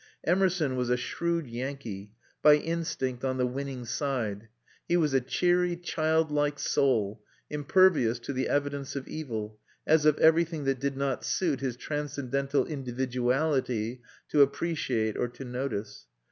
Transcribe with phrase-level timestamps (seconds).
[0.23, 2.11] Emerson was a shrewd Yankee,
[2.41, 4.47] by instinct on the winning side;
[4.87, 10.17] he was a cheery, child like soul, impervious to the evidence of evil, as of
[10.17, 16.07] everything that it did not suit his transcendental individuality to appreciate or to notice.